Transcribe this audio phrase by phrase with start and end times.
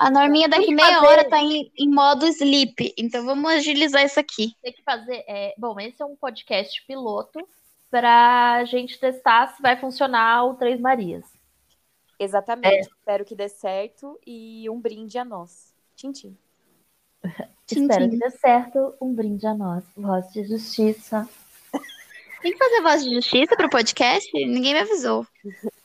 [0.00, 2.94] A norminha daqui meia fazer- hora tá em, em modo sleep.
[2.96, 4.54] Então vamos agilizar isso aqui.
[4.62, 5.24] Tem que fazer.
[5.26, 7.40] é, bom, esse é um podcast piloto
[7.90, 11.24] pra gente testar se vai funcionar o Três Marias.
[12.18, 12.88] Exatamente.
[12.88, 15.72] Espero que dê certo e um brinde a nós.
[15.96, 16.36] Tchim, tchim.
[17.66, 18.10] Tchim, Espero tchim.
[18.10, 18.94] que dê certo.
[19.00, 19.84] Um brinde a nós.
[19.96, 21.28] Voz de justiça.
[22.42, 24.30] Tem que fazer voz de justiça pro podcast?
[24.32, 25.26] Ninguém me avisou.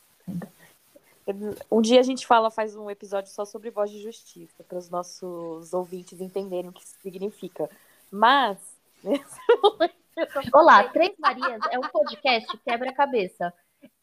[1.72, 4.90] Um dia a gente fala, faz um episódio só sobre voz de justiça, para os
[4.90, 7.70] nossos ouvintes entenderem o que isso significa.
[8.12, 8.58] Mas,
[10.54, 13.54] Olá, Três Marias é um podcast quebra-cabeça.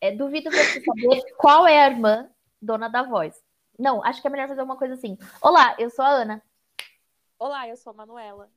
[0.01, 2.31] É, duvido você saber qual é a irmã
[2.61, 3.43] dona da voz.
[3.79, 5.17] Não, acho que é melhor fazer uma coisa assim.
[5.41, 6.43] Olá, eu sou a Ana.
[7.39, 8.51] Olá, eu sou a Manuela.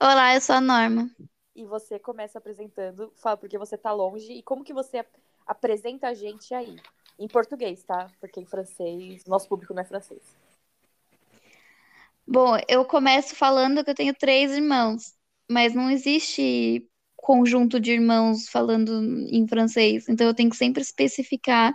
[0.00, 1.10] Olá, eu sou a Norma.
[1.54, 6.08] E você começa apresentando, fala porque você tá longe e como que você ap- apresenta
[6.08, 6.76] a gente aí.
[7.18, 8.10] Em português, tá?
[8.20, 10.22] Porque em francês, nosso público não é francês.
[12.26, 15.14] Bom, eu começo falando que eu tenho três irmãos,
[15.50, 20.08] mas não existe conjunto de irmãos falando em francês.
[20.08, 21.72] Então eu tenho que sempre especificar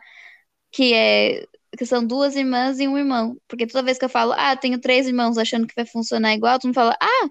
[0.71, 1.45] que é
[1.77, 3.37] que são duas irmãs e um irmão.
[3.47, 6.57] Porque toda vez que eu falo, ah, tenho três irmãos achando que vai funcionar igual,
[6.59, 7.29] todo mundo fala, ah,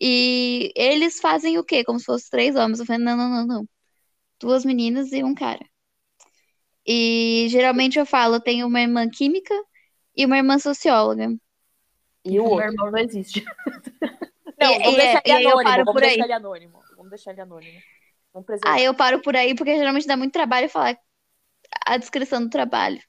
[0.00, 1.84] e eles fazem o quê?
[1.84, 2.80] Como se fossem três homens.
[2.80, 3.68] Eu falei, não, não, não, não.
[4.40, 5.64] Duas meninas e um cara.
[6.86, 9.54] E geralmente eu falo, eu tenho uma irmã química
[10.16, 11.28] e uma irmã socióloga.
[12.24, 12.66] E o Meu outro?
[12.66, 13.44] irmão não existe.
[14.58, 15.60] Não, E- vamos e deixar é- e ele aí eu anônimo.
[15.60, 16.20] paro Vamos por aí.
[16.20, 16.86] deixar ele anônimo.
[16.96, 17.82] Vamos deixar ele anônimo.
[18.32, 18.70] Vamos preservar.
[18.70, 20.98] Ah, eu paro por aí porque geralmente dá muito trabalho falar
[21.86, 23.00] a descrição do trabalho.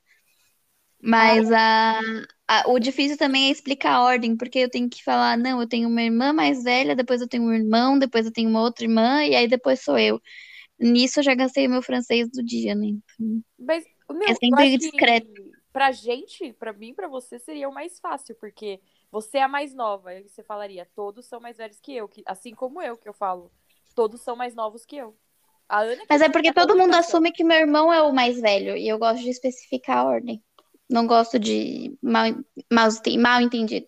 [1.02, 2.00] Mas a,
[2.48, 5.68] a- o difícil também é explicar a ordem, porque eu tenho que falar, não, eu
[5.68, 8.86] tenho uma irmã mais velha, depois eu tenho um irmão, depois eu tenho uma outra
[8.86, 10.20] irmã, e aí depois sou eu.
[10.80, 12.88] Nisso eu já gastei o meu francês do dia, né?
[12.88, 15.56] Então, Mas, meu, É sempre discreto.
[15.72, 18.80] Pra gente, pra mim, pra você, seria o mais fácil, porque
[19.12, 20.10] você é a mais nova.
[20.10, 22.08] Aí você falaria, todos são mais velhos que eu.
[22.08, 23.52] Que, assim como eu, que eu falo,
[23.94, 25.18] todos são mais novos que eu.
[26.10, 29.00] Mas é porque todo mundo assume que meu irmão é o mais velho, e eu
[29.00, 30.44] gosto de especificar a ordem.
[30.88, 32.26] Não gosto de mal,
[32.72, 33.88] mal, mal entendido.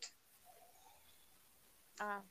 [2.00, 2.24] Ah.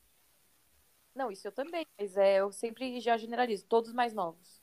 [1.17, 4.61] Não, isso eu também, mas é, eu sempre já generalizo, todos mais novos.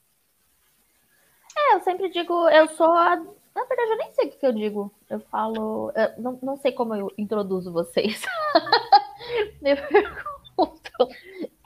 [1.57, 3.15] É, eu sempre digo, eu sou a.
[3.15, 4.93] Na verdade, eu nem sei o que eu digo.
[5.09, 5.91] Eu falo.
[5.95, 8.21] eu não, não sei como eu introduzo vocês.
[9.61, 10.91] Me pergunto.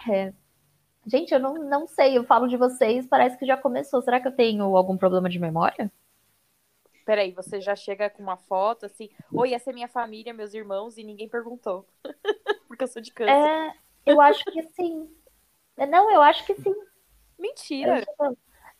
[0.09, 0.33] É.
[1.05, 2.17] Gente, eu não, não sei.
[2.17, 4.01] Eu falo de vocês, parece que já começou.
[4.01, 5.91] Será que eu tenho algum problema de memória?
[7.05, 10.97] Peraí, você já chega com uma foto assim, oi, essa é minha família, meus irmãos,
[10.97, 11.87] e ninguém perguntou.
[12.67, 13.31] porque eu sou de câncer.
[13.33, 13.73] É,
[14.07, 15.09] eu acho que sim.
[15.89, 16.73] Não, eu acho que sim.
[17.37, 18.03] Mentira!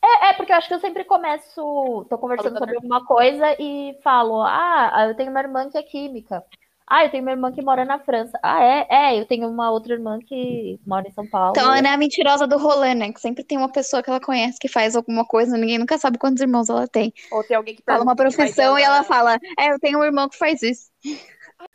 [0.04, 3.98] É, é, porque eu acho que eu sempre começo, tô conversando sobre alguma coisa e
[4.04, 6.44] falo, ah, eu tenho uma irmã que é química.
[6.90, 8.40] Ah, eu tenho uma irmã que mora na França.
[8.42, 8.88] Ah, é?
[8.90, 11.52] É, eu tenho uma outra irmã que mora em São Paulo.
[11.52, 13.12] Então, a Ana é a mentirosa do rolê, né?
[13.12, 16.18] Que sempre tem uma pessoa que ela conhece que faz alguma coisa, ninguém nunca sabe
[16.18, 17.14] quantos irmãos ela tem.
[17.30, 20.30] Ou tem alguém que Fala uma profissão e ela fala, é, eu tenho um irmão
[20.30, 20.90] que faz isso.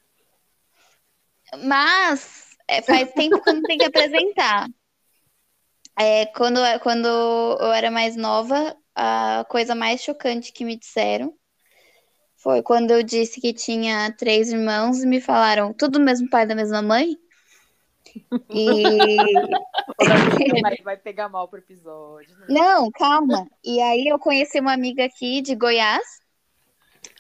[1.63, 4.69] Mas é, faz tempo que eu não tenho que apresentar.
[5.99, 11.35] É, quando, quando eu era mais nova, a coisa mais chocante que me disseram
[12.37, 16.47] foi quando eu disse que tinha três irmãos e me falaram, tudo do mesmo pai
[16.47, 17.17] da mesma mãe?
[18.55, 19.25] E
[20.61, 22.37] Vai, vai pegar mal pro episódio.
[22.37, 22.47] né?
[22.49, 23.49] Não, calma.
[23.65, 26.21] E aí eu conheci uma amiga aqui de Goiás,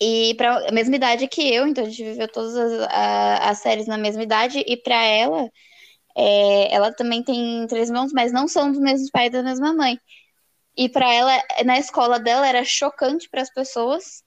[0.00, 2.88] e para a mesma idade que eu, então a gente viveu todas as,
[3.40, 5.50] as séries na mesma idade, e para ela,
[6.16, 9.98] é, ela também tem três irmãos, mas não são dos mesmos pais da mesma mãe.
[10.76, 11.32] E para ela,
[11.64, 14.22] na escola dela, era chocante para as pessoas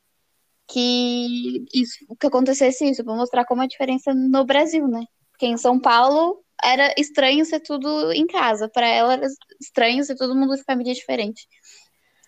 [0.68, 5.06] que isso, que acontecesse isso, para mostrar como a diferença no Brasil, né?
[5.32, 9.28] Porque em São Paulo era estranho ser tudo em casa, para ela era
[9.60, 11.48] estranho ser todo mundo de família diferente.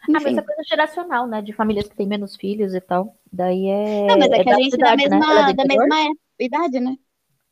[0.03, 0.39] Ah, mas Enfim.
[0.39, 1.41] é coisa geracional, né?
[1.41, 3.17] De famílias que têm menos filhos e tal.
[3.31, 4.07] Daí é.
[4.07, 4.95] Não, mas é, que a da gente é da né?
[4.95, 5.95] mesma, Ela é da mesma
[6.39, 6.97] idade, né?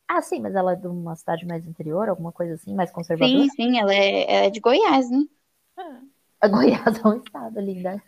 [0.07, 3.43] Ah, sim, mas ela é de uma cidade mais interior, alguma coisa assim, mais conservadora.
[3.43, 5.25] Sim, sim, ela é, ela é de Goiás, né?
[6.39, 8.01] A Goiás é um estado linda.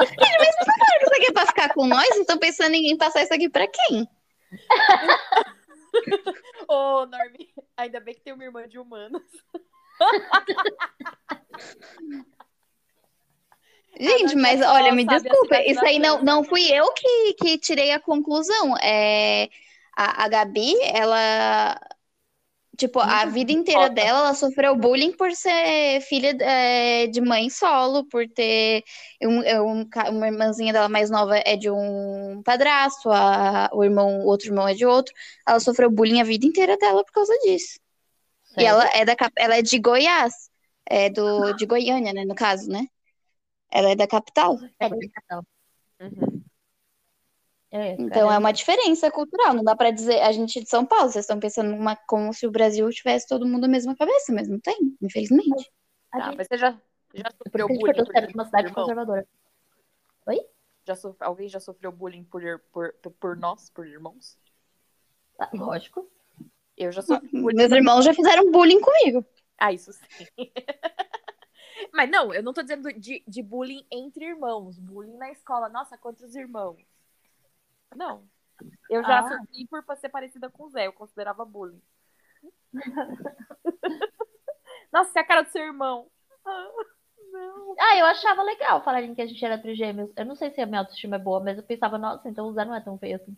[0.00, 2.08] Isso aqui é pra ficar com nós?
[2.16, 4.08] Estão pensando em passar isso aqui pra quem?
[6.66, 9.22] Ô, Normi, ainda bem que tem uma irmã de humanos.
[14.00, 18.00] Gente, mas olha, me desculpa, isso aí não, não fui eu que, que tirei a
[18.00, 18.76] conclusão.
[18.78, 19.48] É,
[19.96, 21.78] a, a Gabi, ela
[22.80, 23.94] Tipo, a vida inteira foda.
[23.94, 28.82] dela, ela sofreu bullying por ser filha é, de mãe solo, por ter
[29.22, 34.20] um, é, um uma irmãzinha dela mais nova é de um padrasto, a, o irmão,
[34.20, 35.12] o outro irmão é de outro.
[35.46, 37.78] Ela sofreu bullying a vida inteira dela por causa disso.
[38.56, 38.68] E Sério?
[38.68, 40.32] ela é da ela é de Goiás,
[40.86, 42.86] é do de Goiânia, né, no caso, né?
[43.70, 44.58] Ela é da capital.
[44.78, 45.44] É, de capital.
[46.00, 46.42] Uhum.
[47.72, 49.54] É, Então é uma diferença cultural.
[49.54, 52.32] Não dá pra dizer a gente é de São Paulo, vocês estão pensando numa, como
[52.34, 55.70] se o Brasil tivesse todo mundo a mesma cabeça, mas não tem, infelizmente.
[56.12, 56.76] a Tá, gente- mas você já,
[57.14, 58.82] já sofreu bullying por, uma cidade irmão?
[58.84, 59.26] conservadora.
[60.86, 62.42] Já sof- Alguém já sofreu bullying por,
[62.72, 64.36] por, por, nós, por irmãos?
[65.36, 66.10] Tá, lógico.
[66.76, 67.56] Eu já sofri bullying.
[67.56, 69.24] Meus irmãos já fizeram bullying comigo.
[69.58, 70.02] Ah, isso sim.
[71.92, 74.78] Mas não, eu não tô dizendo de, de bullying entre irmãos.
[74.78, 75.68] Bullying na escola.
[75.68, 76.78] Nossa, quantos irmãos?
[77.94, 78.24] Não.
[78.88, 79.38] Eu já Ah.
[79.38, 80.86] sofri por ser parecida com o Zé.
[80.86, 81.80] Eu considerava bullying.
[84.92, 86.10] Nossa, você é a cara do seu irmão.
[86.44, 86.68] Ah,
[87.32, 87.74] não.
[87.78, 90.10] Ah, eu achava legal falarem que a gente era trigêmeos.
[90.16, 92.52] Eu não sei se a minha autoestima é boa, mas eu pensava, nossa, então o
[92.52, 93.36] Zé não é tão feio assim.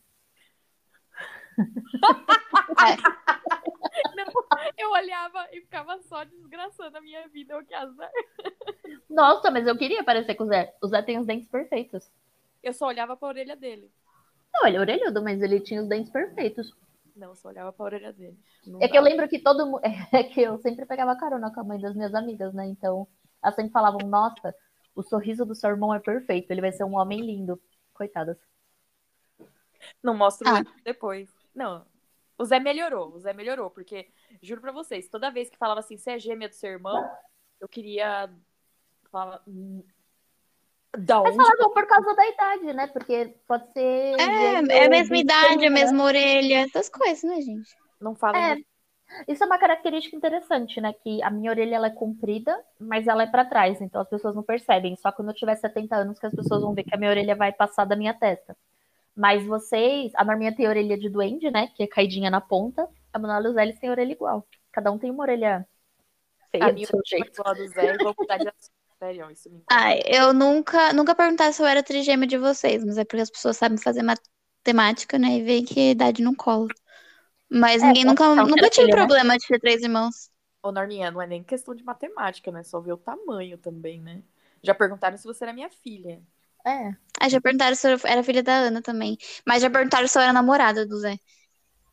[4.79, 7.59] Eu olhava e ficava só desgraçando a minha vida.
[7.59, 8.11] O que azar.
[9.09, 10.75] Nossa, mas eu queria parecer com o Zé.
[10.83, 12.11] O Zé tem os dentes perfeitos.
[12.63, 13.91] Eu só olhava pra orelha dele.
[14.55, 16.75] Não, ele é orelhudo, mas ele tinha os dentes perfeitos.
[17.17, 18.39] Não, eu só olhava pra orelha dele.
[18.67, 19.83] Não É que eu lembro que todo mundo.
[20.13, 22.67] É que eu sempre pegava carona com a mãe das minhas amigas, né?
[22.67, 23.07] Então,
[23.43, 24.55] elas sempre falavam, nossa,
[24.95, 27.61] o sorriso do seu irmão é perfeito, ele vai ser um homem lindo.
[27.93, 28.39] Coitadas.
[30.03, 30.55] Não mostro Ah.
[30.55, 31.29] muito depois.
[31.55, 31.85] Não.
[32.43, 34.09] O Zé melhorou, o Zé melhorou, porque,
[34.43, 37.09] juro pra vocês, toda vez que falava assim, você é gêmea do seu irmão,
[37.61, 38.29] eu queria
[39.13, 39.41] falar.
[39.47, 39.85] "Hum,
[40.99, 41.47] Da Mas onde?
[41.47, 42.87] falavam por causa da idade, né?
[42.89, 43.81] Porque pode ser.
[44.21, 45.67] É, é a mesma idade, né?
[45.69, 47.71] a mesma orelha, essas coisas, né, gente?
[48.01, 48.67] Não fala É, muito.
[49.29, 50.93] Isso é uma característica interessante, né?
[50.93, 54.35] Que a minha orelha ela é comprida, mas ela é pra trás, então as pessoas
[54.35, 54.97] não percebem.
[54.97, 57.37] Só quando eu tiver 70 anos que as pessoas vão ver que a minha orelha
[57.37, 58.57] vai passar da minha testa.
[59.17, 61.69] Mas vocês, a Norminha tem orelha de duende, né?
[61.77, 62.89] Que é caidinha na ponta.
[63.13, 64.47] A Manuela e o Zé eles têm orelha igual.
[64.73, 65.67] Cada um tem uma orelha
[66.51, 67.43] feia A do minha seu jeito.
[67.57, 68.73] do Zé e vou de assunto.
[68.99, 69.71] Sério, isso me incomoda.
[69.71, 73.31] Ai, eu nunca, nunca perguntaram se eu era trigêmea de vocês, mas é porque as
[73.31, 75.39] pessoas sabem fazer matemática, né?
[75.39, 76.69] E veem que a idade não cola.
[77.51, 79.09] Mas É, ninguém nunca, então, nunca tive filho, né?
[79.09, 80.31] problema de ter três irmãos.
[80.63, 82.63] Ô, Norminha, não é nem questão de matemática, né?
[82.63, 84.23] Só ver o tamanho também, né?
[84.63, 86.23] Já perguntaram se você era minha filha.
[86.65, 86.91] É.
[87.21, 89.17] Ah, já perguntaram se eu era filha da Ana também.
[89.47, 91.17] Mas já perguntaram se eu era namorada do Zé.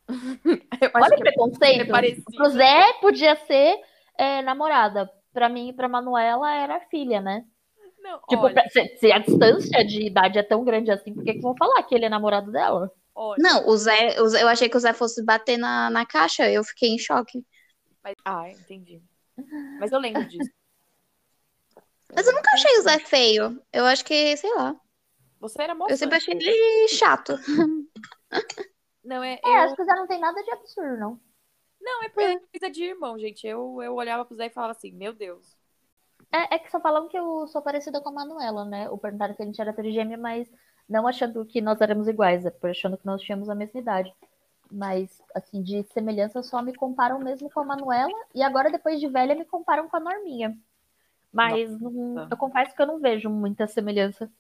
[0.82, 2.24] Eu acho Olha o que é preconceito.
[2.36, 3.76] Pro Zé podia ser
[4.18, 5.10] é, namorada.
[5.32, 7.46] Pra mim e pra Manuela era filha, né?
[8.02, 11.24] Não, Tipo, olha, pra- se, se a distância de idade é tão grande assim, por
[11.24, 12.92] que, que vão falar que ele é namorado dela?
[13.14, 13.38] olha.
[13.40, 16.50] Não, o Zé, o Zé- eu achei que o Zé fosse bater na, na caixa,
[16.50, 17.46] eu fiquei em choque.
[18.04, 19.02] Mas- Ah, entendi.
[19.80, 20.50] Mas eu lembro disso.
[22.16, 23.62] Mas eu nunca achei o Zé feio.
[23.72, 24.76] Eu acho que, sei lá.
[25.40, 25.94] Você era moça.
[25.94, 27.34] Eu sempre achei ele chato.
[29.04, 29.34] Não, é.
[29.36, 31.20] É, eu- acho que o Zé não tem nada de absurdo, não.
[31.82, 33.48] Não, é porque é coisa de irmão, gente.
[33.48, 35.58] Eu, eu olhava pro Zé e falava assim, meu Deus.
[36.32, 38.90] É, é que só falam que eu sou parecida com a Manuela, né?
[38.90, 40.52] O perguntaram que a gente era trigêmea, mas
[40.88, 44.14] não achando que nós éramos iguais, é por achando que nós tínhamos a mesma idade.
[44.72, 49.08] Mas, assim, de semelhança só me comparam mesmo com a Manuela e agora, depois de
[49.08, 50.56] velha, me comparam com a Norminha.
[51.32, 54.32] Mas não- eu confesso que eu não vejo muita semelhança.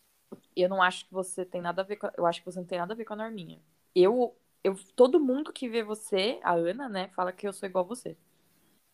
[0.55, 2.07] Eu não acho que você tem nada a ver com.
[2.07, 3.61] a- Eu acho que você não tem nada a ver com a Norminha.
[3.95, 4.75] Eu, eu.
[4.95, 8.17] Todo mundo que vê você, a Ana, né, fala que eu sou igual a você.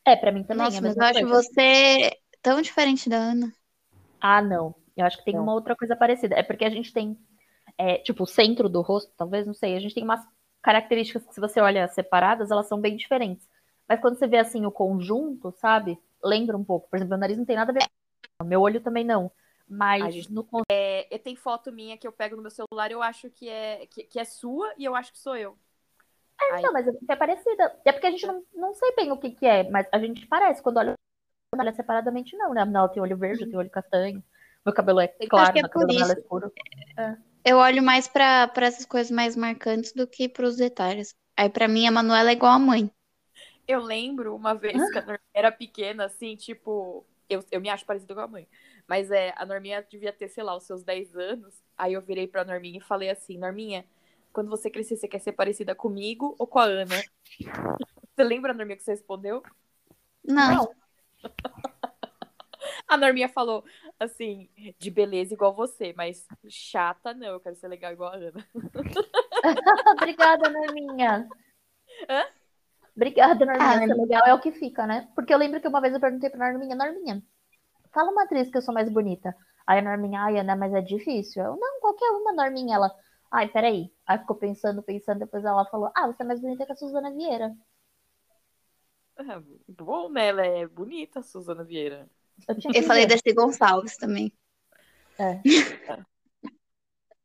[0.06, 1.28] É, pra mim também Nossa, é a mas eu mesma acho coisa.
[1.28, 2.12] você
[2.42, 3.54] tão diferente da Ana.
[4.20, 4.76] Ah, não.
[4.96, 5.40] Eu acho que tem Não.
[5.40, 6.36] uma outra coisa parecida.
[6.36, 7.18] É porque a gente tem,
[7.78, 9.76] é, tipo, o centro do rosto, talvez, não sei.
[9.76, 10.22] A gente tem umas
[10.62, 13.48] características que, se você olha separadas, elas são bem diferentes.
[13.88, 16.00] Mas quando você vê, assim, o conjunto, sabe?
[16.26, 16.90] Lembra um pouco.
[16.90, 17.86] Por exemplo, meu nariz não tem nada a ver
[18.40, 19.32] com meu olho também não.
[19.68, 22.92] Mas A gente- no É, e tem foto minha que eu pego no meu celular,
[22.92, 25.58] eu acho que é, que, que é sua e eu acho que sou eu.
[26.52, 27.80] Aí- Não, mas é parecida.
[27.86, 30.28] É porque a gente não, não sei bem o que, que é, mas a gente
[30.28, 30.62] parece.
[30.62, 30.94] Quando olha,
[31.52, 32.64] quando olha separadamente, não, né?
[32.66, 34.24] Não, ela tem olho verde, eu tenho olho castanho.
[34.66, 36.52] Meu cabelo é claro, que é meu cabelo é escuro.
[37.44, 41.16] Eu olho mais pra, pra essas coisas mais marcantes do que pros detalhes.
[41.38, 42.90] Aí, pra mim, a Manuela é igual a mãe.
[43.68, 47.06] Eu lembro uma vez que a Norminha era pequena, assim, tipo.
[47.28, 48.48] Eu, eu me acho parecida com a mãe.
[48.88, 51.64] Mas é, a Norminha devia ter, sei lá, os seus 10 anos.
[51.76, 53.86] Aí eu virei pra Norminha e falei assim: Norminha,
[54.32, 56.96] quando você crescer, você quer ser parecida comigo ou com a Ana?
[58.16, 59.44] Você lembra, Norminha, que você respondeu?
[60.24, 60.74] Não.
[62.88, 63.64] A Norminha falou
[64.00, 68.48] assim: de beleza igual você, mas chata não, eu quero ser legal igual a Ana.
[69.98, 71.28] Obrigada, Norminha.
[72.10, 72.26] Hã?
[72.96, 73.94] Obrigada, Norminha.
[73.94, 75.10] Ah, legal é o que fica, né?
[75.14, 77.22] Porque eu lembro que uma vez eu perguntei pra Norminha, Norminha,
[77.94, 79.36] fala uma atriz que eu sou mais bonita.
[79.68, 81.44] Aí a Norminha, ai, Ana, mas é difícil.
[81.44, 82.76] Eu, não, qualquer uma, Norminha.
[82.76, 82.90] Ela,
[83.30, 83.92] ai, peraí.
[84.08, 87.12] Aí ficou pensando, pensando, depois ela falou, ah, você é mais bonita que a Suzana
[87.12, 87.54] Vieira.
[89.18, 90.28] Ah, Bom, né?
[90.28, 92.10] Ela é bonita, Suzana Vieira.
[92.48, 94.32] Eu, Eu falei da Darcy Gonçalves também.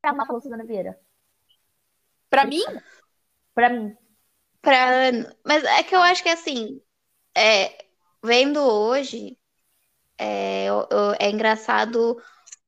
[0.02, 0.98] Ela falou Suzana Vieira.
[2.28, 2.62] Pra mim,
[3.54, 3.96] Pra mim.
[4.62, 5.10] Pra...
[5.44, 6.80] Mas é que eu acho que assim,
[7.36, 7.78] é,
[8.24, 9.38] vendo hoje,
[10.18, 10.66] é,
[11.20, 12.16] é engraçado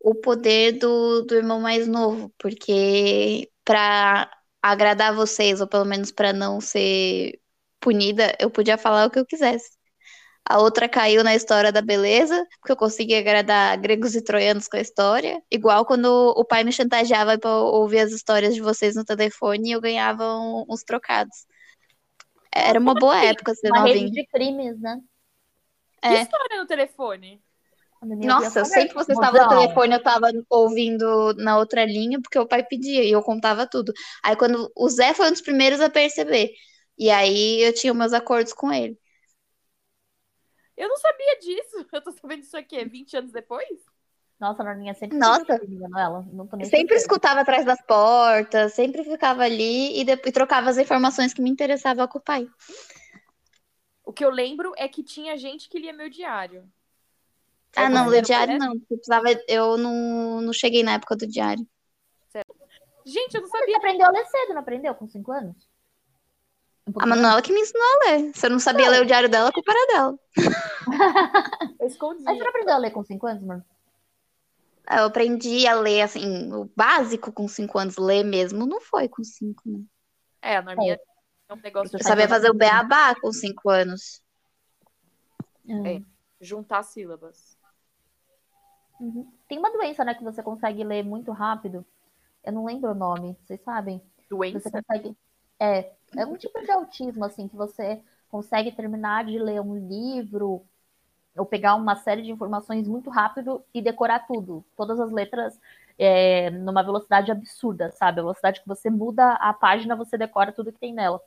[0.01, 4.31] o poder do, do irmão mais novo, porque pra
[4.63, 7.41] agradar vocês, ou pelo menos pra não ser
[7.81, 9.71] punida, eu podia falar o que eu quisesse.
[10.49, 14.77] A outra caiu na história da beleza, porque eu consegui agradar gregos e troianos com
[14.77, 15.43] a história.
[15.51, 16.07] Igual quando
[16.37, 20.25] o pai me chantageava eu ouvir as histórias de vocês no telefone e eu ganhava
[20.69, 21.47] uns trocados.
[22.55, 24.11] Era uma boa época ser Uma rede novinho.
[24.11, 25.01] de crimes, né?
[26.07, 26.15] que É.
[26.15, 27.43] história no telefone?
[28.21, 32.21] Nossa, tia sempre que você estava no "Mozão, telefone, eu tava ouvindo na outra linha,
[32.21, 33.93] porque o pai pedia e eu contava tudo.
[34.25, 36.53] Aí quando o Zé foi um dos primeiros a perceber.
[36.99, 38.97] E aí eu tinha meus acordos com ele.
[40.77, 41.87] Eu não sabia disso.
[41.93, 43.85] Eu tô sabendo disso aqui 20 anos depois?
[44.43, 45.61] Nossa, a Norminha sempre Nossa.
[45.69, 46.27] Manuela.
[46.33, 50.79] Não tô nem Sempre escutava atrás das portas, sempre ficava ali e, depois trocava as
[50.79, 52.49] informações que me interessavam com o pai.
[54.05, 56.69] O que eu lembro é que tinha gente que lia meu diário.
[57.77, 58.75] Ah, não, Você ler diário não.
[58.75, 61.65] Eu, precisava, eu não, não cheguei na época do diário.
[63.07, 63.77] Gente, eu não Você sabia.
[63.77, 64.95] aprendeu a ler cedo, não aprendeu?
[64.97, 65.69] Com 5 anos?
[66.89, 68.33] Um A Manuela que me ensinou a ler.
[68.35, 70.19] Se eu não sabia ler o diário dela, a culpa era dela.
[71.81, 72.25] Eu escondi.
[72.25, 73.65] Mas você não aprendeu a ler com 5 anos, mano?
[74.97, 77.97] Eu aprendi a ler, assim, o básico com cinco anos.
[77.97, 79.81] Ler mesmo não foi com cinco, né?
[80.41, 80.99] É, a Norminha
[81.49, 84.23] é um negócio Eu sabia fazer o beabá com cinco anos.
[85.69, 86.03] É.
[86.41, 87.57] juntar sílabas.
[89.01, 89.31] Uhum.
[89.49, 91.85] Tem uma doença, né, que você consegue ler muito rápido.
[92.45, 94.03] Eu não lembro o nome, vocês sabem?
[94.17, 94.71] Você Doença.
[94.71, 95.17] consegue.
[95.59, 100.67] É, é um tipo de autismo, assim, que você consegue terminar de ler um livro
[101.37, 104.65] ou pegar uma série de informações muito rápido e decorar tudo.
[104.77, 105.59] Todas as letras
[105.99, 108.21] é, numa velocidade absurda, sabe?
[108.21, 111.21] A velocidade que você muda a página, você decora tudo que tem nela.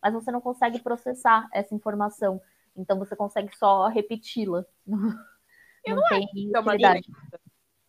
[0.00, 2.40] Mas você não consegue processar essa informação.
[2.76, 4.64] Então você consegue só repeti-la.
[5.84, 7.08] Eu não tem é uma utilidade.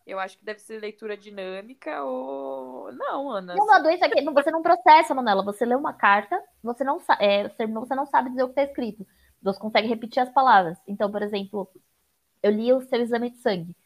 [0.06, 2.92] Eu acho que deve ser leitura dinâmica ou.
[2.92, 3.54] Não, Ana.
[3.54, 5.42] É uma doença que você não processa, Manela.
[5.44, 9.06] Você lê uma carta, você não, é, você não sabe dizer o que está escrito.
[9.44, 10.78] Você consegue repetir as palavras.
[10.88, 11.68] Então, por exemplo,
[12.42, 13.76] eu li o seu exame de sangue.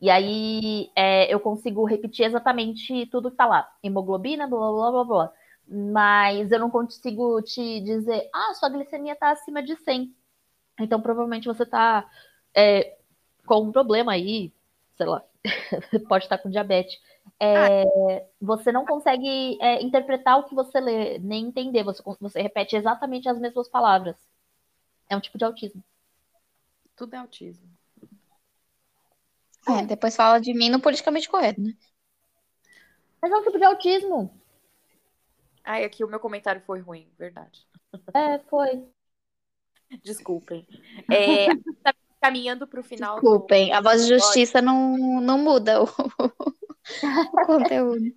[0.00, 3.68] E aí é, eu consigo repetir exatamente tudo que tá lá.
[3.82, 5.32] Hemoglobina, blá blá blá blá.
[5.66, 10.14] Mas eu não consigo te dizer, ah, sua glicemia tá acima de 100.
[10.80, 12.08] Então, provavelmente você tá
[12.54, 12.98] é,
[13.46, 14.52] com um problema aí,
[14.96, 15.24] sei lá,
[16.08, 16.98] pode estar com diabetes.
[17.40, 17.84] É,
[18.40, 21.84] você não consegue é, interpretar o que você lê, nem entender.
[21.84, 24.16] Você, você repete exatamente as mesmas palavras.
[25.08, 25.82] É um tipo de autismo.
[26.96, 27.68] Tudo é autismo.
[29.66, 31.74] É, depois fala de mim no politicamente correto, né?
[33.20, 34.40] Mas é um tipo de autismo.
[35.64, 37.66] Ai, aqui o meu comentário foi ruim, verdade.
[38.12, 38.86] É, foi.
[40.02, 40.66] Desculpem.
[41.10, 41.46] É,
[41.82, 43.16] tá caminhando pro final.
[43.16, 45.86] do- Desculpem, a voz de justiça não, não muda o, o
[47.46, 48.14] conteúdo.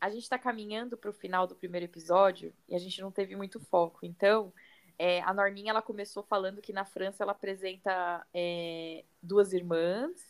[0.00, 3.60] A gente tá caminhando pro final do primeiro episódio e a gente não teve muito
[3.60, 4.00] foco.
[4.04, 4.52] Então,
[5.02, 10.24] é, a Norminha ela começou falando que na França ela apresenta é, duas irmãs,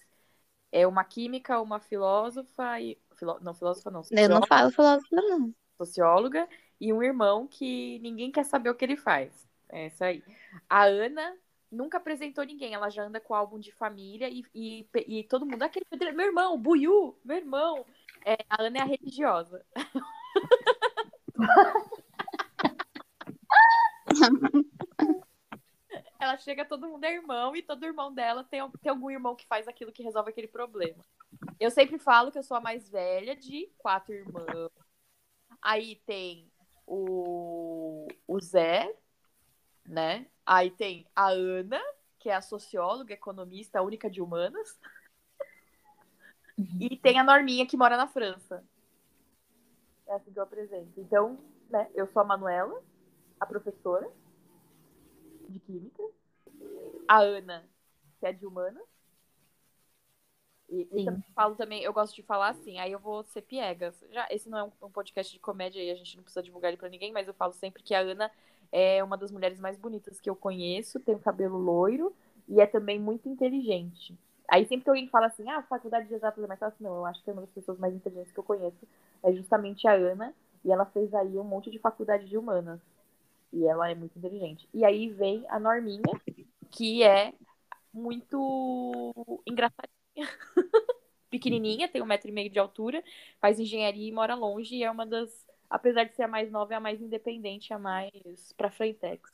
[0.72, 5.52] é uma química, uma filósofa e filó- não filósofa não, Eu não falo filósofo, não.
[5.76, 6.48] socióloga
[6.80, 9.46] e um irmão que ninguém quer saber o que ele faz.
[9.68, 10.24] É isso aí.
[10.70, 11.36] A Ana
[11.70, 15.64] nunca apresentou ninguém, ela já anda com álbum de família e, e, e todo mundo,
[15.64, 17.84] aquele pedreiro, meu irmão, Buiu, meu irmão.
[18.24, 19.66] É, a Ana é a religiosa.
[26.18, 29.46] Ela chega, todo mundo é irmão, e todo irmão dela tem, tem algum irmão que
[29.46, 31.04] faz aquilo que resolve aquele problema.
[31.58, 34.70] Eu sempre falo que eu sou a mais velha de quatro irmãos.
[35.60, 36.50] Aí tem
[36.86, 38.94] o, o Zé,
[39.84, 40.26] né?
[40.46, 41.80] Aí tem a Ana,
[42.18, 44.78] que é a socióloga, economista, única de humanas.
[46.78, 48.64] E tem a Norminha, que mora na França.
[50.06, 51.00] É assim que eu apresento.
[51.00, 51.38] Então,
[51.68, 52.82] né, eu sou a Manuela,
[53.42, 54.08] a professora
[55.48, 56.02] de Química.
[57.08, 57.64] A Ana,
[58.20, 58.86] que é de Humanas.
[60.68, 63.94] E, e também falo também, eu gosto de falar assim, aí eu vou ser piegas.
[64.10, 66.70] Já, esse não é um, um podcast de comédia e a gente não precisa divulgar
[66.70, 68.30] ele pra ninguém, mas eu falo sempre que a Ana
[68.70, 72.14] é uma das mulheres mais bonitas que eu conheço, tem o cabelo loiro
[72.48, 74.16] e é também muito inteligente.
[74.48, 77.06] Aí sempre que alguém fala assim, ah, faculdade de exatas é mais fácil, não, eu
[77.06, 78.86] acho que é uma das pessoas mais inteligentes que eu conheço
[79.22, 80.32] é justamente a Ana,
[80.64, 82.80] e ela fez aí um monte de faculdade de humanas.
[83.52, 84.68] E ela é muito inteligente.
[84.72, 86.02] E aí vem a Norminha,
[86.70, 87.32] que é
[87.92, 89.12] muito
[89.46, 89.92] engraçadinha.
[91.30, 93.02] Pequenininha, tem um metro e meio de altura,
[93.40, 96.74] faz engenharia e mora longe, e é uma das, apesar de ser a mais nova,
[96.74, 99.30] é a mais independente, a mais pra frentex.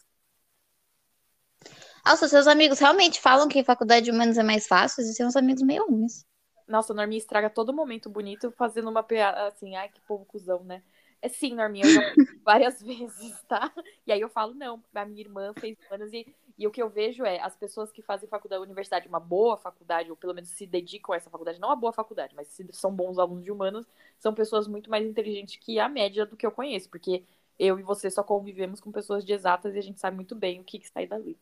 [2.06, 5.02] Nossa, seus amigos realmente falam que faculdade de humanos é mais fácil?
[5.02, 6.24] E uns amigos meio ruins.
[6.66, 10.62] Nossa, a Norminha estraga todo momento bonito fazendo uma piada assim, ai, que povo cuzão,
[10.62, 10.82] né?
[11.20, 12.00] É sim, Norminha, eu já
[12.44, 13.72] várias vezes, tá?
[14.06, 16.88] E aí eu falo, não, a minha irmã fez humanas e, e o que eu
[16.88, 20.66] vejo é as pessoas que fazem faculdade, universidade, uma boa faculdade, ou pelo menos se
[20.66, 23.86] dedicam a essa faculdade, não a boa faculdade, mas se são bons alunos de humanas,
[24.18, 27.24] são pessoas muito mais inteligentes que a média do que eu conheço, porque
[27.58, 30.60] eu e você só convivemos com pessoas de exatas e a gente sabe muito bem
[30.60, 31.36] o que, que sai dali.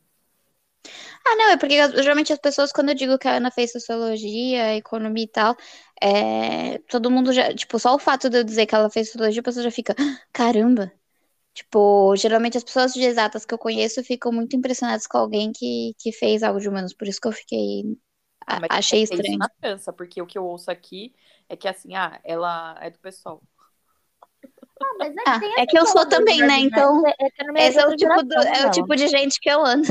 [1.25, 4.75] Ah, não, é porque geralmente as pessoas, quando eu digo que a Ana fez sociologia,
[4.75, 5.55] economia e tal,
[6.01, 9.41] é, todo mundo já, tipo, só o fato de eu dizer que ela fez sociologia,
[9.41, 10.91] a pessoa já fica, ah, caramba.
[11.53, 15.93] Tipo, geralmente as pessoas de exatas que eu conheço ficam muito impressionadas com alguém que,
[15.99, 17.83] que fez algo de humanos, por isso que eu fiquei.
[18.47, 19.23] Ah, a- achei é estranho.
[19.25, 21.13] Isso na França, porque o que eu ouço aqui
[21.49, 23.41] é que assim, ah, ela é do pessoal.
[24.81, 26.59] Ah, mas é, Ah, é que eu sou também, né?
[26.61, 29.49] Então, é- é minha Esse é o tipo, do- é o tipo de gente que
[29.49, 29.87] eu ando.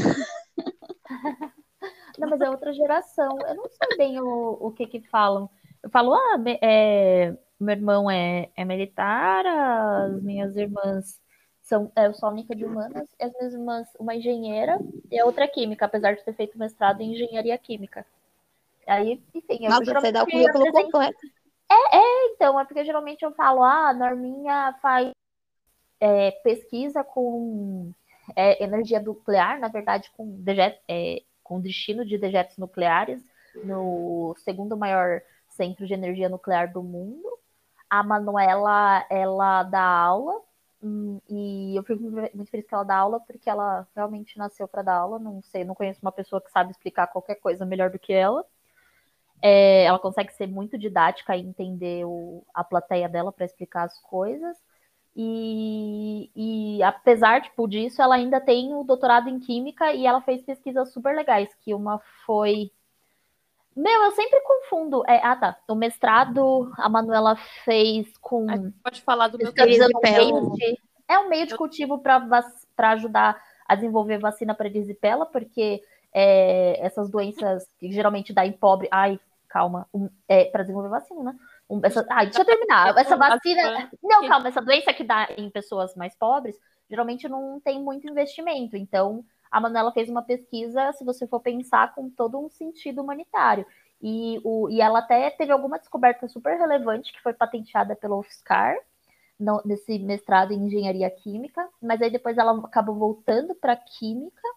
[2.30, 3.38] Mas é outra geração.
[3.46, 5.48] Eu não sei bem o, o que que falam.
[5.82, 11.20] Eu falo, ah, é, meu irmão é, é militar, as minhas irmãs
[11.62, 14.78] são, é, eu sou a única de humanas, e as minhas irmãs, uma engenheira
[15.10, 18.06] e a outra é química, apesar de ter feito mestrado em engenharia química.
[18.86, 21.18] Aí, enfim, eu Nossa, você dá o currículo completo.
[22.32, 25.10] então, é porque geralmente eu falo, ah, a Norminha faz
[26.00, 27.92] é, pesquisa com
[28.36, 30.40] é, energia nuclear, na verdade, com,
[30.88, 33.22] é, com destino de dejetos nucleares,
[33.62, 37.22] no segundo maior centro de energia nuclear do mundo.
[37.88, 40.42] A Manuela, ela dá aula,
[40.82, 44.82] hum, e eu fico muito feliz que ela dá aula, porque ela realmente nasceu para
[44.82, 45.20] dar aula.
[45.20, 48.44] Não sei, não conheço uma pessoa que sabe explicar qualquer coisa melhor do que ela.
[49.40, 54.00] É, ela consegue ser muito didática e entender o, a plateia dela para explicar as
[54.00, 54.56] coisas.
[55.18, 60.42] E, e apesar tipo, disso, ela ainda tem o doutorado em Química e ela fez
[60.42, 62.70] pesquisas super legais, que uma foi.
[63.74, 65.02] Meu, eu sempre confundo.
[65.08, 65.56] É, ah, tá.
[65.66, 68.46] O mestrado a Manuela fez com.
[68.82, 73.42] Pode falar do meu pesquisa querido meio de- É um meio de cultivo para ajudar
[73.66, 78.88] a desenvolver vacina para erisipela, porque é, essas doenças que geralmente dá em pobre.
[78.90, 79.88] Ai, calma.
[80.28, 81.34] É, para desenvolver vacina, né?
[81.68, 82.96] Um, essa, ai, deixa eu terminar.
[82.96, 83.90] Essa vacina.
[84.02, 88.76] Não, calma, essa doença que dá em pessoas mais pobres, geralmente não tem muito investimento.
[88.76, 93.66] Então, a Manuela fez uma pesquisa, se você for pensar, com todo um sentido humanitário.
[94.00, 98.76] E, o, e ela até teve alguma descoberta super relevante que foi patenteada pela UFSCar,
[99.38, 104.48] no, nesse mestrado em engenharia química, mas aí depois ela acabou voltando para química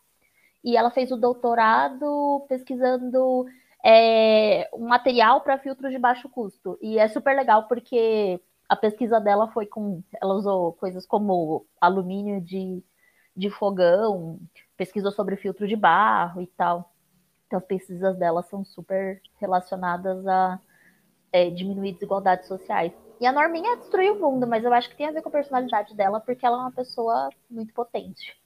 [0.63, 3.45] e ela fez o doutorado pesquisando
[3.85, 6.77] é, um material para filtros de baixo custo.
[6.81, 10.03] E é super legal porque a pesquisa dela foi com.
[10.21, 12.83] Ela usou coisas como alumínio de,
[13.35, 14.39] de fogão,
[14.77, 16.93] pesquisou sobre filtro de barro e tal.
[17.47, 20.59] Então as pesquisas dela são super relacionadas a
[21.31, 22.93] é, diminuir desigualdades sociais.
[23.19, 25.31] E a Norminha destruiu o mundo, mas eu acho que tem a ver com a
[25.31, 28.37] personalidade dela, porque ela é uma pessoa muito potente.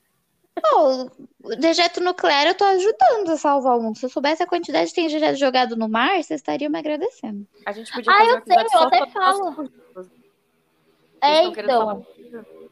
[0.62, 1.10] Pô,
[1.44, 3.98] o dejeto nuclear eu tô ajudando a salvar o mundo.
[3.98, 7.46] Se eu soubesse a quantidade de tem dejeto jogado no mar, vocês estariam me agradecendo.
[7.66, 9.70] A gente podia Ah, fazer eu um sei, eu só até falo.
[11.22, 12.06] É, então.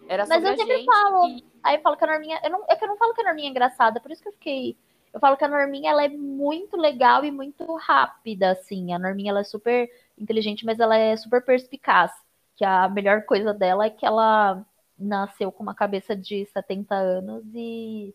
[0.07, 1.27] Era Mas eu sempre falo.
[1.27, 2.39] e- Aí eu falo que a Norminha.
[2.43, 4.29] Eu não, é que eu não falo que a Norminha é engraçada, por isso que
[4.29, 4.75] eu fiquei.
[5.13, 8.93] Eu falo que a Norminha ela é muito legal e muito rápida, assim.
[8.93, 12.11] A Norminha ela é super inteligente, mas ela é super perspicaz.
[12.55, 14.65] Que a melhor coisa dela é que ela
[15.01, 18.13] nasceu com uma cabeça de 70 anos e,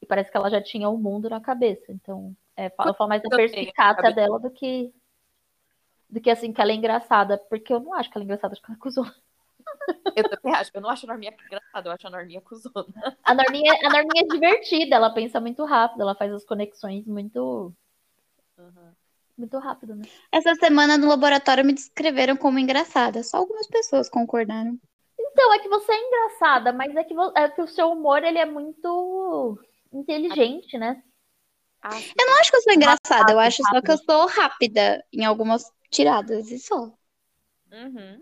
[0.00, 1.92] e parece que ela já tinha o mundo na cabeça.
[1.92, 4.92] Então, é, eu falo mais da perspicácia dela do que
[6.10, 8.52] do que assim que ela é engraçada, porque eu não acho que ela é engraçada,
[8.54, 9.14] acho que ela é cuzona.
[10.16, 10.70] Eu também acho.
[10.72, 13.16] Eu não acho a Norminha engraçada, eu acho a Norminha cuzona.
[13.24, 17.72] A Norminha, a Norminha é divertida, ela pensa muito rápido, ela faz as conexões muito,
[18.58, 18.92] Uhum.
[19.36, 20.04] muito rápido, né?
[20.32, 23.22] Essa semana no laboratório me descreveram como engraçada.
[23.22, 24.78] Só algumas pessoas concordaram.
[25.32, 28.38] Então, é que você é engraçada, mas é que, é que o seu humor, ele
[28.38, 29.58] é muito
[29.92, 31.02] inteligente, né?
[31.82, 31.90] Ah.
[32.18, 35.04] Eu não acho que eu sou engraçada, eu rápido, acho só que eu sou rápida
[35.12, 36.92] em algumas tiradas e só.
[37.72, 38.20] Uhum.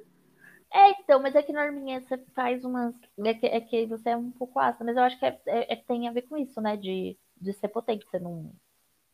[0.73, 2.95] É, então, mas é que Norminha, você faz umas.
[3.25, 5.73] É que, é que você é um pouco ácida, mas eu acho que é, é-
[5.73, 6.77] é- tem a ver com isso, né?
[6.77, 8.05] De, de ser potente.
[8.11, 8.53] Você não,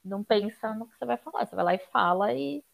[0.05, 1.47] não pensa no que você vai falar.
[1.47, 2.65] Você vai lá e fala e.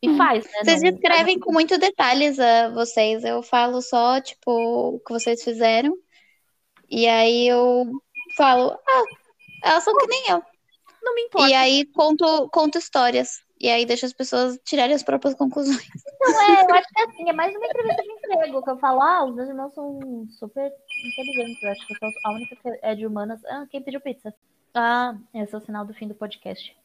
[0.00, 0.16] E Hum.
[0.16, 0.64] faz, né?
[0.64, 3.24] Vocês Não- descrevem com muito detalhes a vocês.
[3.24, 4.50] Eu falo só, tipo,
[4.96, 5.96] o que vocês fizeram.
[6.88, 7.90] E aí eu
[8.36, 9.02] falo, ah,
[9.64, 10.42] elas são que nem eu.
[11.02, 11.48] Não me importa.
[11.48, 13.40] E aí conto, conto histórias.
[13.60, 15.78] E aí deixo as pessoas tirarem as próprias conclusões.
[16.20, 18.78] Não, é, eu acho que é assim, é mais uma entrevista de emprego, que eu
[18.78, 20.70] falo, ah, os meus irmãos são super
[21.04, 23.44] inteligentes, eu acho que eu sou a única que é de humanas.
[23.46, 24.32] Ah, quem pediu pizza?
[24.74, 26.76] Ah, esse é o sinal do fim do podcast.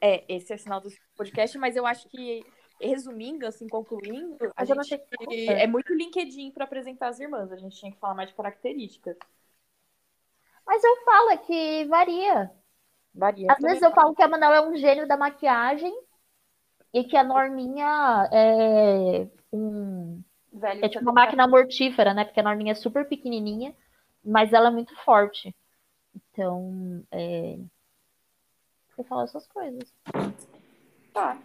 [0.00, 2.44] É, esse é o sinal do podcast, mas eu acho que,
[2.80, 7.50] resumindo, assim, concluindo, a gente que- é muito LinkedIn para apresentar as irmãs.
[7.50, 9.16] A gente tinha que falar mais de características.
[10.66, 12.50] Mas eu falo, é que varia.
[13.14, 13.52] Varia.
[13.52, 15.92] Às vezes eu falo que a Manuel é um gênio da maquiagem
[16.92, 22.24] e que a Norminha é um Velho, é tipo uma máquina mortífera, né?
[22.24, 23.74] Porque a Norminha é super pequenininha,
[24.24, 25.54] mas ela é muito forte.
[26.14, 27.58] Então, é...
[28.96, 29.92] eu falo essas coisas.
[31.12, 31.38] Tá.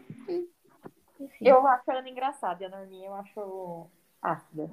[1.20, 1.48] Enfim.
[1.48, 3.88] Eu acho a Ana engraçada e a Norminha eu acho
[4.22, 4.70] ácida.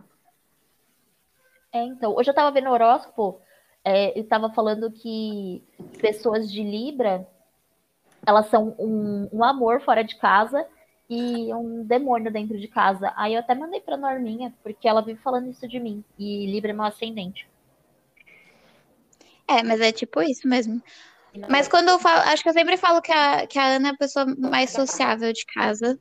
[1.72, 3.40] É, então, hoje eu tava vendo o horóscopo,
[3.84, 5.62] é, e tava falando que
[6.00, 7.26] pessoas de Libra,
[8.26, 10.66] elas são um, um amor fora de casa
[11.08, 13.12] e um demônio dentro de casa.
[13.16, 16.04] Aí eu até mandei pra Norminha, porque ela vive falando isso de mim.
[16.18, 17.48] E Libra é meu ascendente.
[19.46, 20.82] É, mas é tipo isso mesmo.
[21.48, 23.90] Mas quando eu falo, acho que eu sempre falo que a, que a Ana é
[23.92, 25.98] a pessoa mais sociável de casa.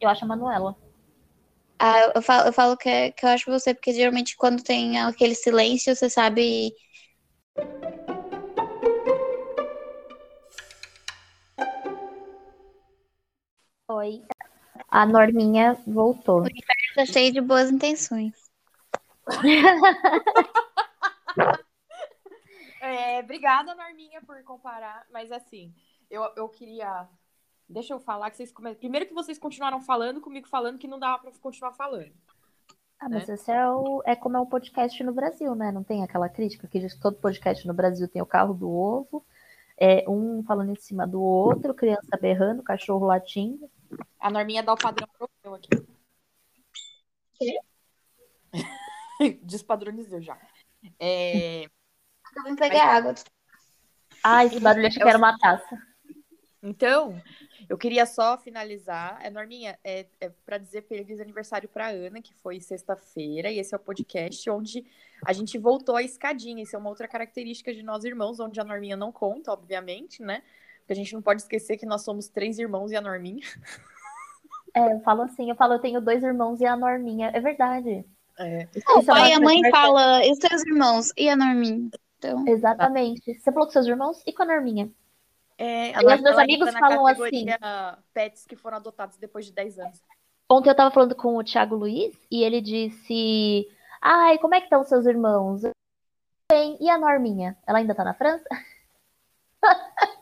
[0.00, 0.76] Eu acho a Manuela.
[1.78, 5.34] Ah, eu falo, eu falo que, que eu acho você, porque geralmente quando tem aquele
[5.34, 6.72] silêncio, você sabe.
[13.88, 14.22] Oi.
[14.88, 16.44] A Norminha voltou.
[16.94, 18.34] Tá cheio de boas intenções.
[22.80, 25.06] É, obrigada, Norminha, por comparar.
[25.10, 25.74] Mas assim,
[26.10, 27.08] eu, eu queria.
[27.68, 28.74] Deixa eu falar que vocês come...
[28.74, 32.12] Primeiro que vocês continuaram falando comigo falando que não dava pra continuar falando.
[32.98, 35.70] Ah, mas esse é, o, é como é o podcast no Brasil, né?
[35.70, 38.70] Não tem aquela crítica que diz que todo podcast no Brasil tem o carro do
[38.70, 39.24] ovo,
[39.78, 43.70] é, um falando em cima do outro, criança berrando, cachorro latindo.
[44.18, 45.70] A Norminha dá o padrão pro meu aqui.
[49.42, 50.38] Despadronizou já.
[50.98, 51.70] É,
[52.36, 53.14] Eu vim pegar água.
[54.22, 55.78] Ah, esse barulho achei que era uma taça.
[56.62, 57.20] Então,
[57.68, 59.18] eu queria só finalizar.
[59.22, 63.74] É, Norminha, é, é para dizer feliz aniversário para Ana, que foi sexta-feira, e esse
[63.74, 64.84] é o podcast onde
[65.24, 66.62] a gente voltou à escadinha.
[66.62, 70.42] Isso é uma outra característica de nós irmãos, onde a Norminha não conta, obviamente, né?
[70.80, 73.42] Porque a gente não pode esquecer que nós somos três irmãos e a Norminha.
[74.72, 77.32] É, eu falo assim, eu falo, eu tenho dois irmãos e a Norminha.
[77.34, 78.04] É verdade.
[78.38, 78.68] É.
[78.94, 81.12] O é pai e a mãe fala, e os seus irmãos?
[81.16, 81.90] E a Norminha?
[82.20, 83.34] Então, Exatamente.
[83.34, 84.90] Você falou com seus irmãos e com a Norminha.
[85.56, 87.46] É, E os meus ela amigos falam assim.
[88.12, 90.02] Pets que foram adotados depois de 10 anos.
[90.50, 93.68] Ontem eu tava falando com o Thiago Luiz e ele disse:
[94.00, 95.62] Ai, como é que estão seus irmãos?
[96.50, 97.56] Bem, e a Norminha?
[97.66, 98.44] Ela ainda tá na França?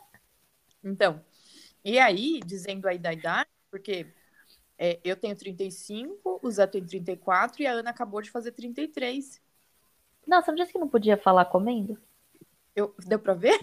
[0.81, 1.21] Então,
[1.83, 4.07] e aí, dizendo aí da idade, porque
[4.77, 9.41] é, eu tenho 35, o Zé tem 34 e a Ana acabou de fazer 33.
[10.29, 11.97] Não, você não disse que não podia falar comendo?
[12.75, 13.59] Eu, deu pra ver?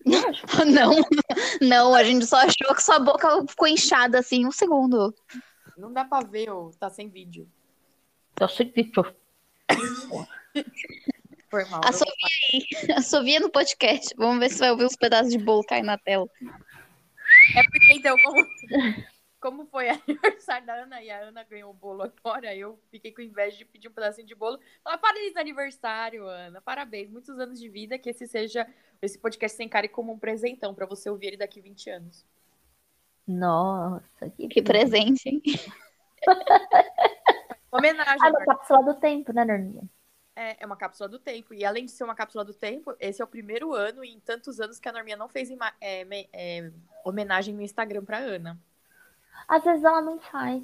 [0.66, 0.96] não,
[1.60, 5.14] não, a gente só achou que sua boca ficou inchada assim, um segundo.
[5.76, 7.46] Não dá pra ver, ô, tá sem vídeo.
[8.40, 8.90] Eu sei que
[11.50, 11.82] Foi mal.
[11.84, 14.14] A eu- Sofia aí, no podcast.
[14.16, 16.26] Vamos ver se vai ouvir uns pedaços de bolo cair na tela.
[17.54, 18.42] É porque, então, como,
[19.44, 23.20] como foi aniversário da Ana e a Ana ganhou o bolo agora, eu fiquei com
[23.20, 24.58] inveja de pedir um pedacinho de bolo.
[24.82, 26.62] Falar, parabéns aniversário, Ana.
[26.62, 27.10] Parabéns.
[27.10, 27.98] Muitos anos de vida.
[27.98, 28.66] Que esse seja,
[29.02, 32.24] esse podcast sem cara como um presentão pra você ouvir ele daqui 20 anos.
[33.28, 35.42] Nossa, que, Que presente, hein?
[37.70, 38.46] Homenagem, Ah, uma Marcos.
[38.46, 39.82] cápsula do tempo, né, Norminha?
[40.34, 41.52] É, é uma cápsula do tempo.
[41.52, 44.58] E além de ser uma cápsula do tempo, esse é o primeiro ano em tantos
[44.58, 46.72] anos que a Norminha não fez é, é,
[47.04, 48.58] homenagem no Instagram pra Ana.
[49.48, 50.62] Às vezes ela não faz.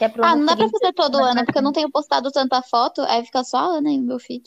[0.00, 3.00] É Ah, não dá pra fazer todo ano, porque eu não tenho postado tanta foto,
[3.02, 4.44] aí fica só a Ana no meu feed.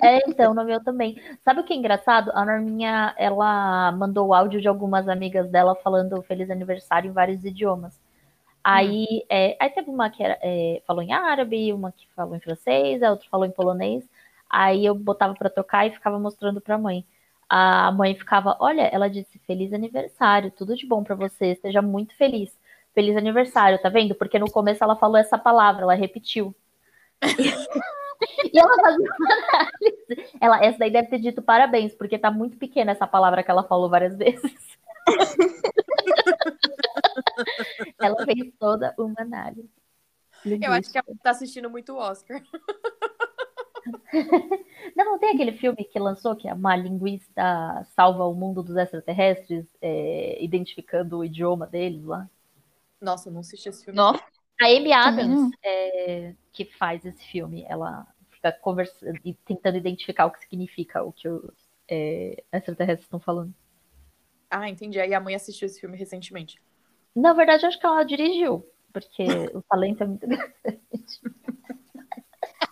[0.00, 1.18] É, então, no meu também.
[1.42, 2.30] Sabe o que é engraçado?
[2.34, 7.44] A Norminha, ela mandou o áudio de algumas amigas dela falando feliz aniversário em vários
[7.44, 7.98] idiomas.
[8.62, 12.40] Aí, é, aí teve uma que era, é, falou em árabe, uma que falou em
[12.40, 14.04] francês, a outra falou em polonês.
[14.48, 17.04] Aí eu botava pra tocar e ficava mostrando pra mãe.
[17.48, 22.16] A mãe ficava, olha, ela disse feliz aniversário, tudo de bom pra você, seja muito
[22.16, 22.56] feliz.
[22.94, 24.14] feliz aniversário, tá vendo?
[24.14, 26.54] Porque no começo ela falou essa palavra, ela repetiu.
[28.52, 30.36] e ela fazia uma análise.
[30.40, 33.64] Ela, essa daí deve ter dito parabéns, porque tá muito pequena essa palavra que ela
[33.64, 34.78] falou várias vezes.
[38.00, 39.70] ela fez toda uma análise.
[40.44, 42.42] Eu acho que ela tá assistindo muito Oscar.
[44.96, 49.66] Não, não tem aquele filme que lançou que uma linguista salva o mundo dos extraterrestres,
[49.80, 52.28] é, identificando o idioma deles lá?
[53.00, 53.96] Nossa, eu não assisti esse filme.
[53.96, 54.22] Nossa.
[54.60, 60.30] A Amy Adams, é, que faz esse filme, ela fica conversando e tentando identificar o
[60.30, 61.52] que significa o que os
[61.88, 63.52] é, extraterrestres estão falando.
[64.48, 65.00] Ah, entendi.
[65.00, 66.60] Aí a mãe assistiu esse filme recentemente.
[67.14, 70.54] Na verdade, acho que ela dirigiu, porque o talento é muito grande.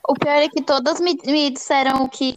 [0.08, 2.34] O pior é que todas me, me disseram que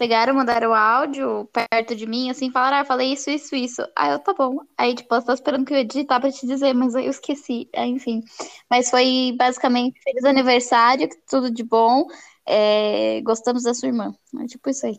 [0.00, 3.82] pegaram, mandaram áudio perto de mim, assim, falaram, ah, falei isso, isso, isso.
[3.94, 4.60] Aí eu, tá bom.
[4.78, 7.10] Aí, tipo, eu tava esperando que eu ia digitar pra te dizer, mas aí eu
[7.10, 7.68] esqueci.
[7.76, 8.22] Aí, enfim.
[8.70, 12.06] Mas foi basicamente feliz aniversário, tudo de bom.
[12.46, 14.14] É, gostamos da sua irmã.
[14.42, 14.98] É tipo isso aí.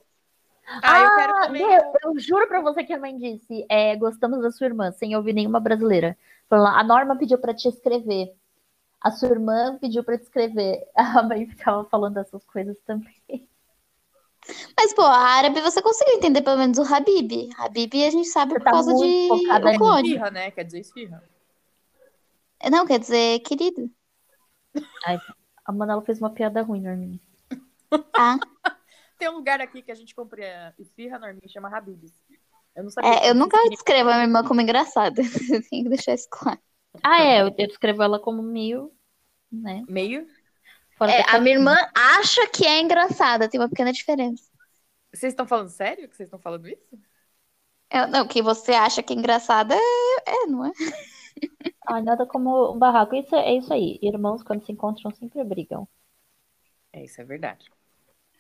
[0.84, 1.68] Ah, eu quero também.
[1.68, 5.16] meu, eu juro pra você que a mãe disse, é, gostamos da sua irmã, sem
[5.16, 6.16] ouvir nenhuma brasileira.
[6.48, 8.32] Falou lá, A Norma pediu pra te escrever.
[9.02, 10.88] A sua irmã pediu pra te escrever.
[10.96, 13.50] A mãe ficava falando essas coisas também.
[14.78, 17.50] Mas, pô, a árabe você conseguiu entender pelo menos o Habib.
[17.58, 20.08] Habib a gente sabe Você por tá causa de focada o clone.
[20.10, 20.52] Esfirra, né?
[20.52, 21.24] Quer dizer esfirra.
[22.72, 23.90] Não, quer dizer, querido.
[25.66, 27.20] A Manela fez uma piada ruim, Norminha.
[28.16, 28.38] Ah,
[29.18, 32.12] Tem um lugar aqui que a gente compra esfirra, Norminha, chama Habib's.
[32.76, 33.12] Eu não sabia.
[33.12, 35.22] é, eu nunca descrevo a minha irmã como engraçada.
[35.70, 36.60] Tenho que deixar isso claro.
[37.04, 38.92] Ah, é, eu, descrevo ela como meio,
[39.52, 39.84] né?
[39.88, 40.28] Meio.
[40.98, 44.50] Fora É, a minha irmã acha que é engraçada, tem uma pequena diferença.
[45.14, 47.00] Vocês estão falando sério que vocês estão falando isso?
[47.90, 50.72] É, não, que você acha que é engraçada é, é, não é?
[51.88, 53.16] Ai, nada como um barraco.
[53.16, 54.00] Isso, é isso aí.
[54.02, 55.88] Irmãos, quando se encontram, sempre brigam.
[56.94, 57.70] É, isso é verdade.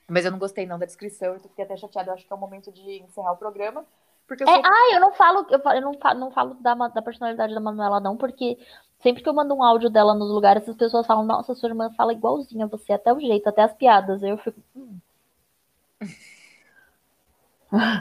[0.09, 2.11] Mas eu não gostei não da descrição, eu fiquei até chateada.
[2.11, 3.85] Eu acho que é o momento de encerrar o programa.
[4.31, 4.61] Porque eu É, sou.
[4.63, 7.59] ah, eu não falo, eu, fa- eu não falo, não falo da, da personalidade da
[7.59, 8.57] Manuela, não, porque
[9.01, 11.91] sempre que eu mando um áudio dela nos lugares, as pessoas falam, nossa, sua irmã
[11.97, 14.23] fala igualzinha a você, até o jeito, até as piadas.
[14.23, 14.97] Aí eu fico, hum,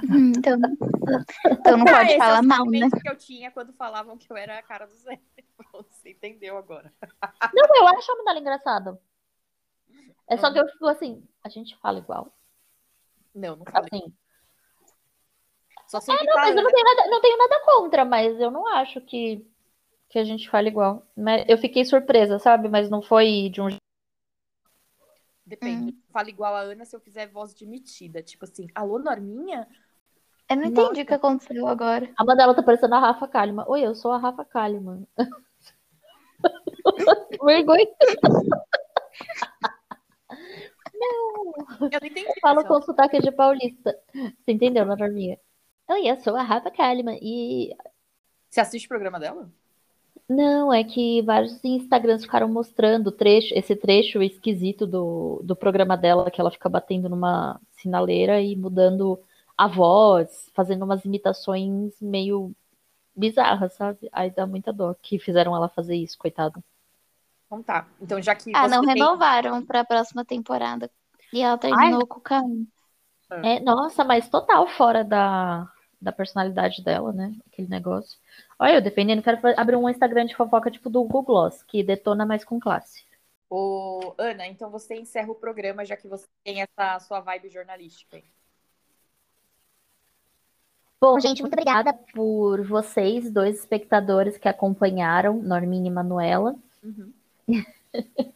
[0.02, 0.58] Hum, Então,
[1.44, 2.88] então não Ah, pode é falar mal, né?
[3.02, 5.20] que eu tinha quando falavam que eu era a cara do Zé.
[5.72, 6.92] Você entendeu agora.
[7.54, 9.00] Não, eu acho a Manuela engraçada.
[10.28, 12.32] É só que eu fico assim, a gente fala igual.
[13.34, 13.88] Não, não falei.
[13.92, 14.12] Assim.
[15.90, 18.40] Só sei que Não, tá mas eu não tenho nada, não tenho nada contra, mas
[18.40, 19.44] eu não acho que,
[20.08, 21.04] que a gente fala igual.
[21.16, 22.68] Mas eu fiquei surpresa, sabe?
[22.68, 23.82] Mas não foi de um jeito.
[25.44, 25.98] Depende.
[26.12, 28.22] Fala igual a Ana se eu fizer voz de metida.
[28.22, 29.66] Tipo assim, alô, Norminha?
[30.48, 32.08] Eu não entendi o que aconteceu agora.
[32.16, 33.66] A Mandela tá parecendo a Rafa Kalimann.
[33.66, 35.04] Oi, eu sou a Rafa Kalimann.
[37.44, 37.88] Vergonha.
[41.80, 42.40] Eu não entendi.
[42.40, 42.78] Fala Marcelo.
[42.78, 43.98] com sotaque de paulista.
[44.38, 45.36] Você entendeu, na Norminha?
[45.90, 47.18] Oi, eu sou a Rafa Kalimann.
[47.20, 47.76] E
[48.48, 49.50] Você assiste o programa dela?
[50.28, 56.30] não, é que vários Instagrams ficaram mostrando trecho, esse trecho esquisito do, do programa dela,
[56.30, 59.18] que ela fica batendo numa sinaleira e mudando
[59.58, 62.52] a voz, fazendo umas imitações meio
[63.16, 64.08] bizarras, sabe?
[64.12, 66.62] Aí dá muita dó que fizeram ela fazer isso, coitada.
[67.46, 67.86] Então tá.
[68.00, 70.90] Então, já que Ah, você não tem- renovaram pra próxima temporada.
[71.32, 72.66] E ela terminou com o Caio.
[73.42, 75.66] É, nossa, mas total fora da,
[76.00, 77.34] da personalidade dela, né?
[77.46, 78.18] Aquele negócio.
[78.58, 82.24] Olha, eu defendendo, quero abrir um Instagram de fofoca tipo do Google Gloss, que detona
[82.24, 83.04] mais com classe.
[83.48, 88.16] Ô, Ana, então você encerra o programa, já que você tem essa sua vibe jornalística.
[88.16, 88.24] aí.
[91.00, 96.54] Bom, gente, muito obrigada por vocês, dois espectadores que acompanharam, Norminha e Manuela.
[96.84, 97.12] Uhum.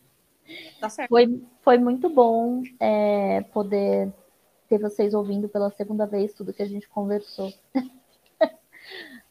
[0.81, 1.11] tá certo.
[1.11, 4.11] Foi, foi muito bom é, poder
[4.74, 7.52] ter vocês ouvindo pela segunda vez tudo que a gente conversou.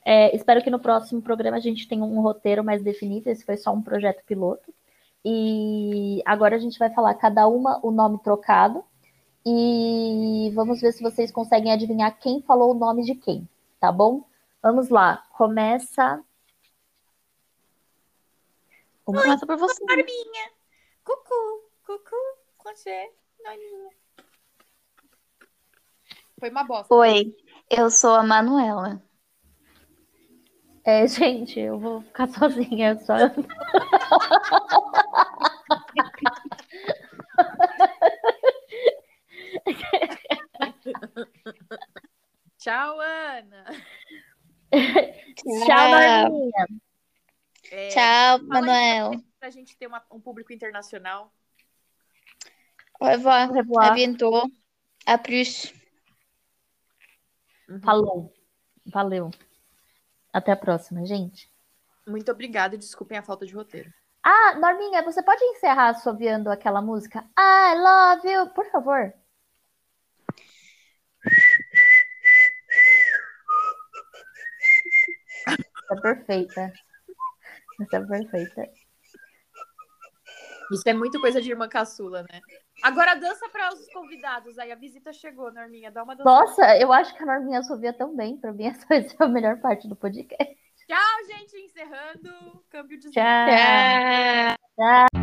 [0.06, 3.30] É, espero que no próximo programa a gente tenha um roteiro mais definido.
[3.30, 4.74] Esse foi só um projeto piloto.
[5.24, 8.84] E agora a gente vai falar cada uma o nome trocado.
[9.46, 13.48] E vamos ver se vocês conseguem adivinhar quem falou o nome de quem,
[13.80, 14.26] tá bom?
[14.62, 15.24] Vamos lá.
[15.38, 16.22] Começa.
[19.06, 19.82] Começa por você.
[19.86, 20.52] Norminha.
[21.06, 22.16] Cucu, cucu,
[22.62, 23.10] você,
[23.42, 24.03] Norminha.
[26.44, 26.94] Foi uma bosta.
[26.94, 27.34] Oi,
[27.70, 29.02] eu sou a Manuela.
[30.84, 33.00] É, gente, eu vou ficar sozinha.
[33.00, 33.14] Só...
[42.58, 43.64] Tchau, Ana.
[45.38, 46.68] Tchau, Norminha.
[47.72, 49.12] É, Tchau, Manuel.
[49.12, 51.34] aí Pra gente ter uma- um público internacional.
[53.00, 53.50] Au revoir.
[53.50, 53.92] Au revoir.
[53.92, 54.52] À bientôt.
[55.06, 55.74] À plus.
[57.84, 58.34] Falou.
[58.86, 59.32] Valeu.
[60.32, 61.50] Até a próxima, gente.
[62.08, 63.94] Muito obrigada e desculpem a falta de roteiro.
[64.22, 69.14] Ah, Norminha, você pode encerrar assoviando aquela música I love you, por favor?
[75.48, 76.74] Essa é perfeita.
[77.82, 78.70] Essa é perfeita.
[80.72, 82.42] Isso é muito coisa de irmã caçula, né?
[82.84, 84.60] Agora dança para os convidados.
[84.60, 85.90] Aí a visita chegou, Norminha.
[85.90, 86.30] Dá uma dança.
[86.30, 88.36] Nossa, eu acho que a Norminha assovia tão bem.
[88.36, 90.54] Pra mim, essa vai ser a melhor parte do podcast.
[90.86, 91.58] Tchau, gente.
[91.58, 92.64] Encerrando.
[92.70, 93.24] Câmbio de Tchau.
[94.76, 95.23] Tchau.